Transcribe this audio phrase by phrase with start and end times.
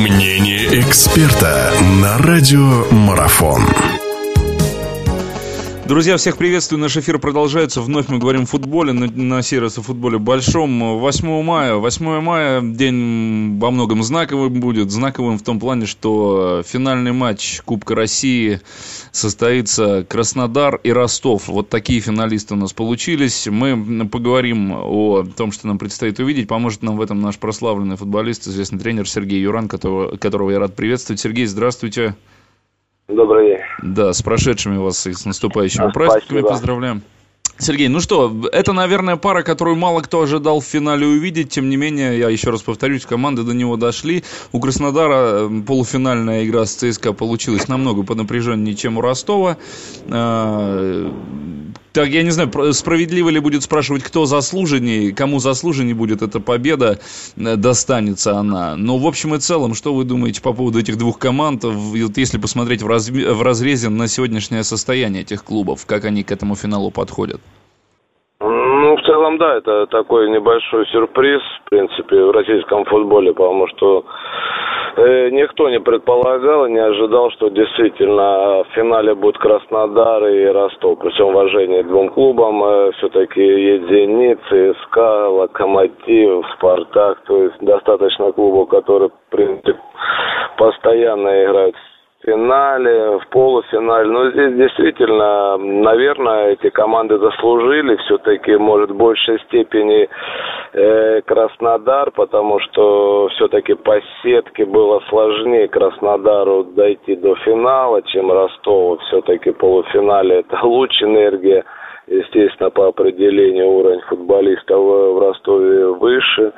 [0.00, 3.60] Мнение эксперта на радио Марафон.
[5.90, 6.80] Друзья, всех приветствую.
[6.80, 7.80] Наш эфир продолжается.
[7.80, 11.00] Вновь мы говорим о футболе, на, на сей раз о футболе большом.
[11.00, 11.74] 8 мая.
[11.74, 14.92] 8 мая день во многом знаковым будет.
[14.92, 18.60] Знаковым в том плане, что финальный матч Кубка России
[19.10, 21.48] состоится Краснодар и Ростов.
[21.48, 23.48] Вот такие финалисты у нас получились.
[23.48, 26.46] Мы поговорим о том, что нам предстоит увидеть.
[26.46, 30.76] Поможет нам в этом наш прославленный футболист, известный тренер Сергей Юран, которого, которого я рад
[30.76, 31.18] приветствовать.
[31.18, 32.14] Сергей, здравствуйте.
[33.10, 33.60] Добрый день.
[33.82, 36.48] Да, с прошедшими вас и с наступающими а, праздниками спасибо.
[36.48, 37.02] поздравляем.
[37.58, 41.50] Сергей, ну что, это, наверное, пара, которую мало кто ожидал в финале увидеть.
[41.50, 44.24] Тем не менее, я еще раз повторюсь, команды до него дошли.
[44.52, 49.58] У Краснодара полуфинальная игра с ЦСКА получилась намного по напряженнее, чем у Ростова.
[51.92, 56.98] Так, я не знаю, справедливо ли будет спрашивать, кто заслуженней, кому заслуженней будет эта победа,
[57.36, 58.76] э, достанется она.
[58.76, 61.64] Но в общем и целом, что вы думаете по поводу этих двух команд,
[62.16, 66.54] если посмотреть в, раз, в разрезе на сегодняшнее состояние этих клубов, как они к этому
[66.54, 67.40] финалу подходят?
[68.40, 74.04] Ну, в целом, да, это такой небольшой сюрприз, в принципе, в российском футболе, потому что
[74.96, 80.98] никто не предполагал и не ожидал, что действительно в финале будет Краснодар и Ростов.
[80.98, 88.68] При всем уважении двум клубам, э, все-таки Зенит, ЦСКА, Локомотив, Спартак, то есть достаточно клубов,
[88.68, 89.78] которые, в принципе,
[90.56, 91.76] постоянно играют
[92.24, 94.08] финале, в полуфинале.
[94.08, 100.08] Но здесь действительно, наверное, эти команды заслужили все-таки, может, в большей степени
[100.72, 108.98] э, Краснодар, потому что все-таки по сетке было сложнее Краснодару дойти до финала, чем Ростову.
[109.08, 111.64] Все-таки полуфинале это луч энергия
[112.10, 116.52] естественно, по определению уровень футболистов в Ростове выше.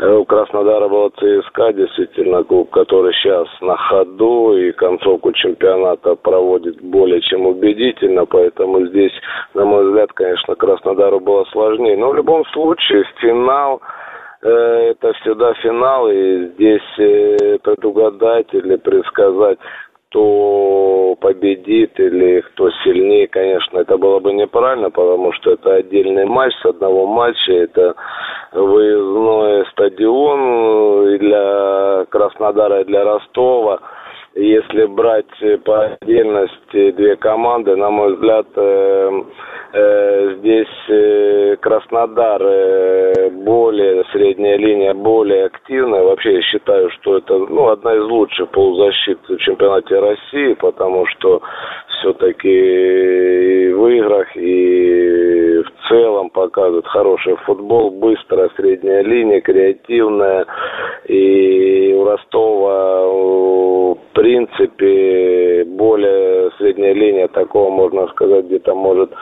[0.00, 6.80] Э, у Краснодара была ЦСКА, действительно, клуб, который сейчас на ходу и концовку чемпионата проводит
[6.80, 9.12] более чем убедительно, поэтому здесь,
[9.54, 11.96] на мой взгляд, конечно, Краснодару было сложнее.
[11.96, 13.82] Но в любом случае, финал
[14.42, 19.58] э, это всегда финал, и здесь э, предугадать или предсказать,
[20.08, 26.52] кто победит или кто сильнее, конечно, это было бы неправильно, потому что это отдельный матч
[26.60, 27.94] с одного матча, это
[28.52, 33.80] выездной стадион для Краснодара, и для Ростова.
[34.34, 39.22] Если брать по отдельности две команды, на мой взгляд, э, э,
[40.38, 46.02] здесь э, Краснодар э, более, средняя линия более активная.
[46.02, 51.42] Вообще я считаю, что это ну, одна из лучших полузащит в чемпионате России, потому что
[51.98, 60.46] все-таки и в играх, и в целом показывают хороший футбол, быстрая средняя линия, креативная.
[61.06, 63.06] И у Ростова
[63.94, 65.64] в принципе
[66.96, 69.12] линия такого, можно сказать, где-то может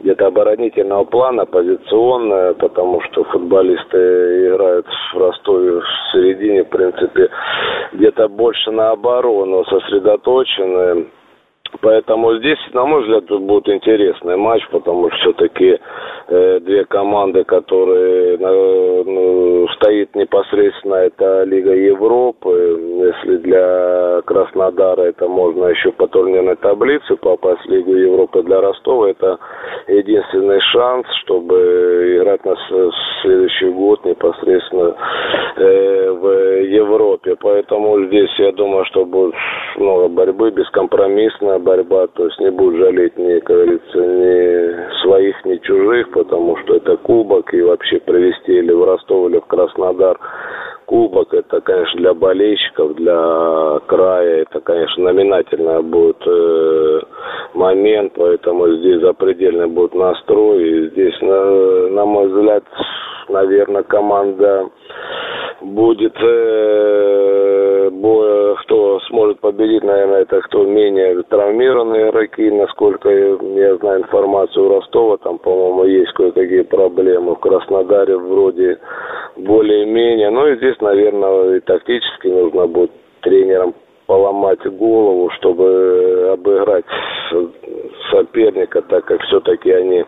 [0.00, 7.30] где-то оборонительного плана, позиционная, потому что футболисты играют в Ростове в середине, в принципе,
[7.92, 11.06] где-то больше на оборону сосредоточены.
[11.82, 15.78] Поэтому здесь, на мой взгляд, будет интересный матч, потому что все-таки
[16.28, 19.04] э, две команды, которые ну,
[19.76, 22.78] стоит непосредственно, это Лига Европы.
[23.14, 29.10] Если для Краснодара это можно еще по турнирной таблице попасть в Лигу Европы, для Ростова
[29.10, 29.38] это
[29.98, 32.56] единственный шанс, чтобы играть на
[33.22, 34.94] следующий год непосредственно
[35.56, 37.36] э, в Европе.
[37.40, 39.34] Поэтому здесь, я думаю, что будет
[39.76, 45.56] много борьбы, бескомпромиссная борьба, то есть не будет жалеть ни, как говорится, ни своих, ни
[45.56, 50.18] чужих, потому что это кубок, и вообще привезти или в Ростов, или в Краснодар
[50.90, 56.69] кубок, это, конечно, для болельщиков, для края, это, конечно, номинательный будет э,
[57.60, 62.64] момент, поэтому здесь запредельный будет настрой, и здесь, на, на мой взгляд,
[63.28, 64.70] наверное, команда
[65.60, 74.00] будет э, бо, кто сможет победить, наверное, это кто менее травмированные игроки, насколько я знаю
[74.00, 77.34] информацию у Ростова, там, по-моему, есть кое-какие проблемы.
[77.34, 78.78] В Краснодаре вроде
[79.36, 80.30] более-менее.
[80.30, 82.90] Ну и здесь, наверное, и тактически нужно будет
[83.20, 83.74] тренерам
[84.10, 86.84] поломать голову, чтобы обыграть
[88.10, 90.04] соперника, так как все-таки они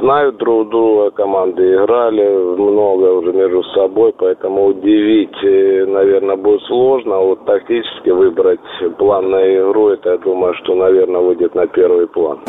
[0.00, 2.26] знают друг друга, команды играли
[2.58, 7.18] много уже между собой, поэтому удивить, э, наверное, будет сложно.
[7.18, 8.58] Вот тактически выбрать
[8.98, 12.40] план на игру, это, я думаю, что, наверное, выйдет на первый план.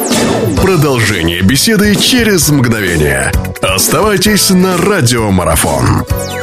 [0.65, 3.31] Продолжение беседы через мгновение.
[3.61, 6.42] Оставайтесь на радиомарафон.